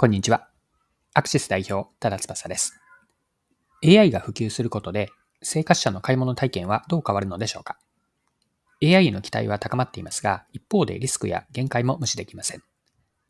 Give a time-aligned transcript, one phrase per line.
[0.00, 0.48] こんにちは。
[1.12, 2.80] アクシス代表、多田翼です。
[3.84, 5.10] AI が普及することで、
[5.42, 7.76] 生活者の買い物体験はどう変わるのでしょうか
[8.82, 12.62] ?AI への期待は高まっていますが、一方でリスクや限界も無視できません。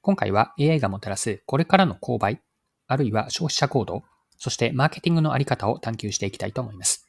[0.00, 2.41] 今回は AI がもたらすこれからの購買、
[2.87, 4.05] あるいは消費者行動、
[4.39, 7.05] そしてマーケティングのあり方を探求していきたいと思います。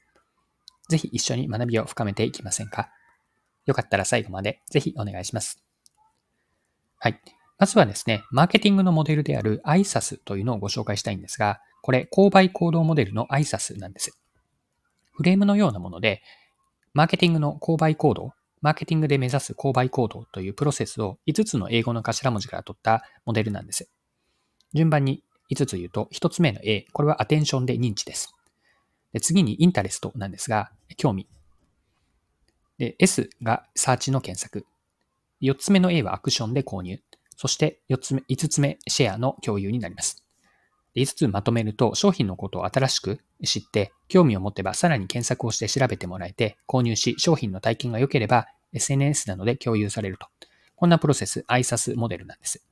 [0.89, 2.89] ぜひ一緒に学びを深めていきませんか？
[3.67, 5.63] よかったら最後までぜひお願いします。
[6.97, 7.21] はい。
[7.61, 14.17] まずはですね、マーケティングのモデルである ISAS というのをご紹介したいんですが、これ、購買行動モデルの ISAS なんです。
[15.13, 16.23] フレームのようなもので、
[16.95, 23.87] マーケティングの購買行動、マーケティングで目指す購買行動というプロセスを5つの英語の頭文字から取ったモデルなんです。
[24.73, 28.33] 順番に5つ言うと、1つ目の A、これはアテンションで認知です。
[29.13, 31.27] で次にインタレストなんですが、興味。
[32.79, 34.65] で S がサーチの検索。
[35.43, 36.99] 4つ目の A はアクションで購入。
[37.41, 40.23] そして4つ目、5つ目、シェアの共有になります。
[40.95, 50.27] 5つまとめると、商品のことを新しく知って、興味を持てばさらに検索をして調べてもらえて、購入し、商品の体験が良ければ SNS などで共有されると。
[50.75, 52.63] こんなプロセス、ISAS モデルなんです。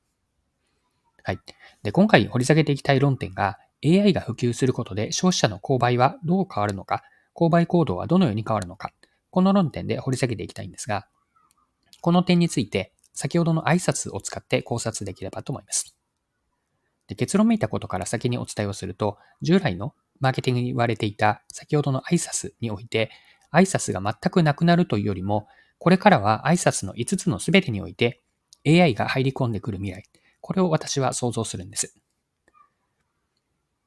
[1.23, 1.39] はい。
[1.81, 7.02] で、今回掘り下げていきたい論点が、AI が普及することで消費者の購買はどう変わるのか、
[7.36, 8.91] 購買行動はどのように変わるのか、
[9.31, 11.08] この論点で掘り下げていきたいんですが、
[12.02, 15.95] この点について先ほどの挨拶を使って考察できればと思います。
[17.07, 23.09] で結論めいたことから先にお伝えをすると、従来のマーケティングに言われていた先ほどの挨拶において、
[23.52, 25.47] 挨拶が全くなくなるというよりも、
[25.80, 28.21] これからは挨拶の5つの全てにおいて
[28.67, 30.03] AI が入り込んでくる未来、
[30.41, 31.95] これを私は想像するんです。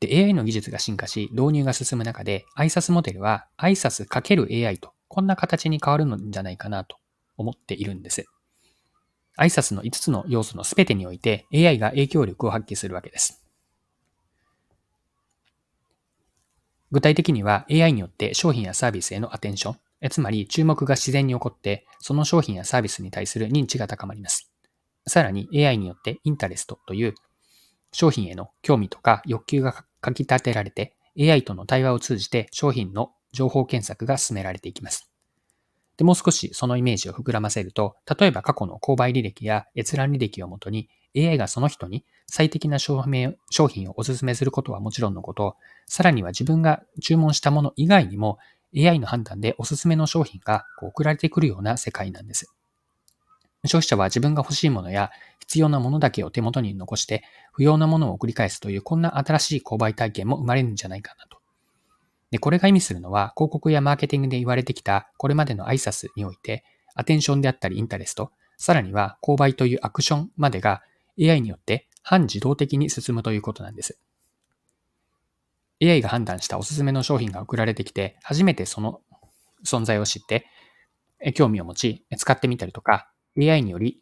[0.01, 6.97] で、AI の技術が進化し、導入が進む中で、挨拶モデルは挨拶 ×AI と、こんな形に変わるのじゃないかなと
[7.37, 8.27] 思っているんです。
[9.39, 13.43] 挨拶の5つの要素の全てにおいて AI が影響力を発揮するわけです。
[16.91, 24.53] 具体的には AI によって商品やサービスへのアテンション、つまり注目が自然に起こって、その商品やサービスに対する認知が高まります。
[25.07, 27.15] さらに AI によってインタレストという
[27.93, 35.12] 商品への興味とか欲求がかき立てられて AI との対話を通じて商品の情報検索が進められていきます。
[35.97, 48.39] で、もう少しそのイメージを膨らませると、例えば過去の購買履歴や閲覧履歴をもとに AI がその人に最適な商品をお勧めすることはもちろんのこと、さらには自分が注文したもの以外にも
[48.75, 52.53] AI の判断でおすすめの商品が送られてくるような世界なんです。
[53.65, 57.23] 消費者は自分が欲しいものや必要なものだけを手元に残して
[57.53, 61.42] 不要なものを送り返すというこんな新しい購買体験も生まれるんじゃないかなと
[62.33, 70.83] で、これが意味するのは、広告やマーケティングで言われてきたこれまでの挨拶において、アテンションであったりインタレスト、さらには購買というアクションまでが
[71.21, 73.99] AI によって半自動的に進むということなんです。
[75.83, 79.03] AI が判断したおすすめの商品が送られてきて、初めてその
[79.67, 80.47] 存在を知って、
[81.35, 84.01] 興味を持ち、使ってみたりとか、AI により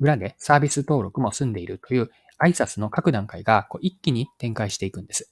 [0.00, 2.10] 裏でサービス登録も済んでいるという
[2.42, 5.30] 挨拶の各段階がこう一気に展開していくんです。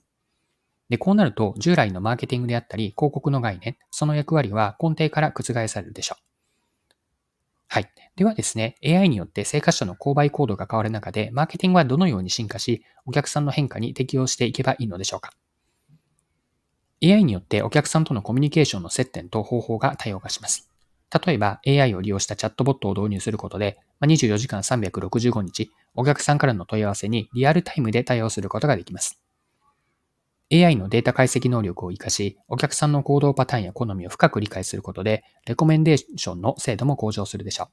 [0.89, 6.23] で、こうなると、従来のマーケティングであったり、広告の概念、その役割は根底から覆されるでしょう。
[7.69, 7.91] はい。
[8.17, 15.33] ではですね、AI によって生活者の購買行動が変わる中で、マーケティングはどのように進化し、お客さんの変化に適応していけばいいのでしょうか。
[17.01, 20.71] AI によってお客さんとのコミュニケーションの接点と方法が多様化します。
[21.27, 29.21] 例えば AI を利用したチャットボットを導入することで、24時間365日、お客さんからの問い合わせにリアルタイムで対応することができます。
[30.51, 37.69] AI のデータ解析能力を活かし、お客さんの行動パターンや好みを深く理解することで、レコメンデーションの精度も向上するでしょ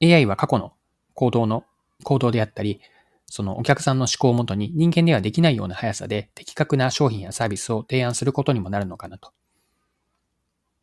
[0.00, 0.06] う。
[0.06, 0.72] AI は過去の
[1.12, 1.64] 行動の、
[2.02, 2.80] 行動であったり、
[3.26, 9.32] そのお客さんの思考をもとに人間ではできないような速さで的確な商品やサービスを提案することにもなるのかなと。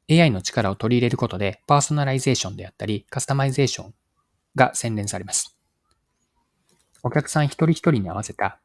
[0.09, 3.93] AI の力を取り入れることでパーソナライゼーションであったりカスタマイゼーション
[4.55, 5.55] が洗練されます。
[7.03, 8.59] お客さん一人一人に合わせた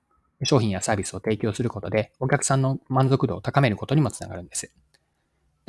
[0.44, 4.70] 商品やサービスを提供することで、お客さんの満足度を高めることにもつながるんです。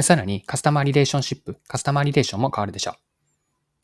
[0.02, 3.08] さらに、カスタマーリレーションシップ、カスタマーリレーションも変わるでしょう。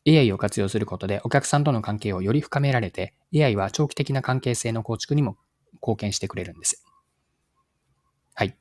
[0.06, 5.38] AI を活用することでお客さんとの関係をより深められて、AI は長期的な関係性の構築にも
[5.74, 6.84] 貢献してくれるんです。
[8.34, 8.56] はい。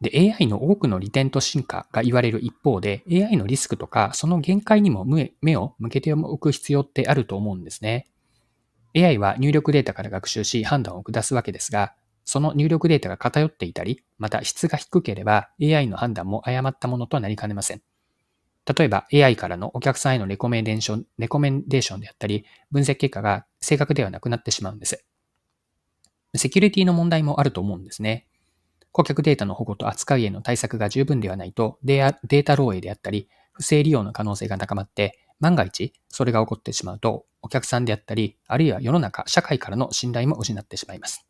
[0.00, 8.06] で、AI の多くの利点と進化が言われる一方で、AI のリスクとか、その限界にも目を向けておく必要ってあると思うんですね。
[8.96, 11.94] AI は入力データから学習し判断を下すわけですが、
[12.24, 17.82] その入力データが偏っていたり、また質が低ければ AI の判断も誤ったものとなりかねません。
[18.66, 25.04] 例えば AI からのお客さんへのレコメンデーション、レコメンデーションであったり、分析結果が正確ではなくなってしまうんです。
[26.36, 28.26] セキュリティの問題もあると思うんですね。
[28.90, 41.26] 顧客データの保護と扱いへの対策が十分ではないとデータ漏洩であったり、不正利用の可能性が高まって、万が一それが起こってしまうと、お客さんであったり、あるいは世の中、社会からの信頼も失ってしまいます。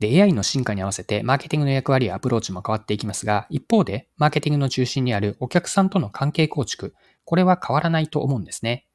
[0.00, 6.94] で、AI の進化に合わせてマーケティングの役割やアプローチも変わっていきますが、一方で、マーケティングの中心にあるお客さんとの関係構築、
[7.24, 8.86] これは変わらないと思うんですね。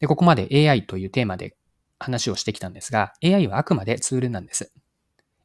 [0.00, 1.56] で、ここまで AI というテーマで
[1.98, 4.72] 話をしてきたんですが、AI はあくまでツールなんです。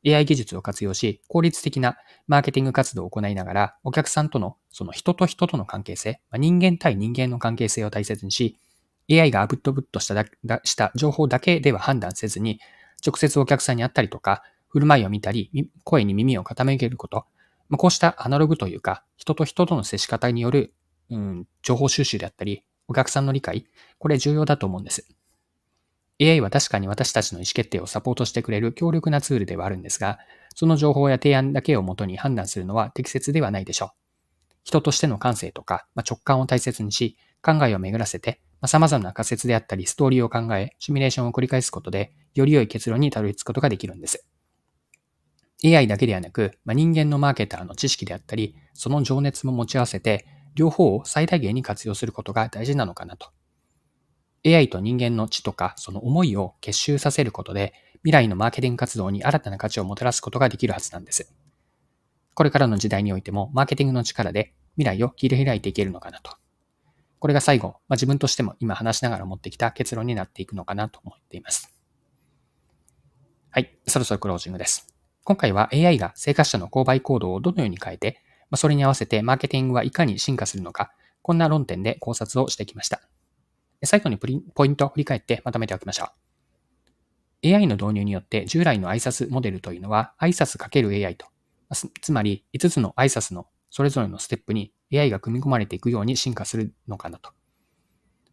[0.07, 8.57] AI 技術を活用し、効率的なマーケティング活動を行いながら、お客さんとのその人と人との関係性、人間対人間の関係性を大切にし、
[9.11, 10.25] AI がアウトプットした
[10.63, 12.59] した情報だけでは判断せずに、
[13.05, 17.25] 直接お客さんに会ったりとか、振る舞いを見たり、声に耳を傾けること、
[17.71, 20.73] こうしたアナログというか、人と人との接し方による、
[21.09, 23.65] うん、情報収集であったり、お客さんの理解、
[23.99, 25.16] これ重要だと思うんです。
[26.19, 30.17] AI は確かに私たちの意思決定をサポートしてくれる強力なツールではあるんですが、
[30.55, 33.89] その情報や提案だけをもとに判断するのは適切ではないでしょう。
[34.63, 44.27] 人としての感性とか、まあ、直感を大切にし、考えを巡らせて、まあ、様々な仮説であったりストーリーを考え、シミュレーションを繰り返すことで、より良い結論にたどり着くことができるんです。
[45.63, 50.25] AI だけではなく、まあ、人間のマーケターの知識であったり、その情熱も持ち合わせて、
[50.55, 53.29] 両方を最大限に活用することが大事なのかなと
[54.47, 57.73] AI と人間の知とかその思いを結集させることで
[58.03, 61.33] 未来のマーケティング活動に新たな価値をもたらすことができるはずなんです。
[62.33, 66.37] これからの時代においてもマーケティングの力で未来を切り開いていけるのかなと。
[67.19, 71.73] これが最後、まあ、自分としても今話しながら持ってきた結論になっていくのかなと思っています。
[73.49, 74.93] はい、そろそろクロージングです。
[75.23, 78.21] 今回は AI が生活者の購買行動をどのように変えて、
[78.51, 80.91] まあ、それに合わせてマーケティングはいかに進化するのか、
[81.23, 83.01] こんな論点で考察をしてきました。
[83.83, 86.05] 最後にポイントを振り返ってまとめておきましょ
[87.43, 87.47] う。
[87.47, 91.27] AI の導入によって従来の挨拶モデルというのは挨拶 ×AI と、
[92.01, 97.31] つまり5つの挨拶のそれぞれのステップに AI が組み込まれていくように進化するのかなと。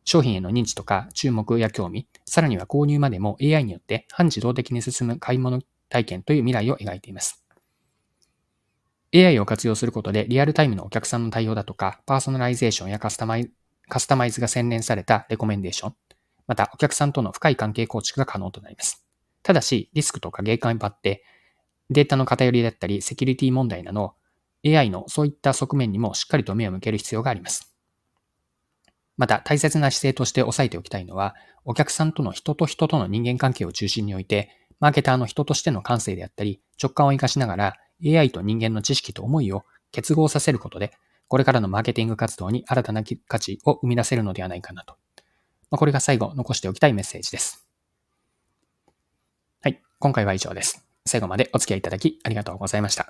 [0.04, 7.44] 商品への認知とか注目や興味、さらには購入までも AI によって半自動的に進む買い物体験という未来を描いています。
[9.14, 13.50] AI を活用することでリアルタイムのお客さんの対応だとか、パーソナライゼーションやカスタマイ
[13.88, 15.94] カスタマイズが洗練されたレコメンデーション、
[16.46, 19.04] またお客さんとの深い関係構築が可能となります。
[19.42, 21.24] ただし、リスクとかゲー感にって、
[21.90, 24.14] データの偏りだったり、セキュリティ問題など、
[24.66, 27.74] AI のそういった側面にもしっかりと目を向ける必要があります。
[29.16, 31.34] また、大切な姿勢として押さえておきたいのは、
[31.64, 34.50] お客さんとの人と人との人間関係を中心において、
[34.80, 40.92] マーケターの人としての感性であったり、直感を活かしながら、AI と人間の知識と思いを結合させることで、
[41.28, 44.94] これからのマーケティング活動に新たな価値を生み出せるのではないかなと。
[45.70, 47.66] まあ、これが最後残しておきたいメッセージです。
[49.62, 49.82] はい。
[49.98, 50.86] 今回は以上です。
[51.06, 53.08] 最後までお付き合いいただきありがとうございました。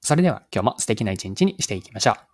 [0.00, 2.29] それでは今日も素敵な一日にしていきましょう。